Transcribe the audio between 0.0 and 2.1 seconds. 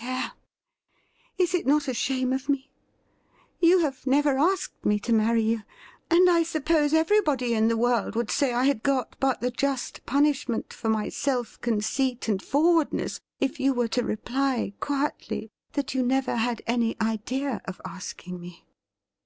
There! is it not a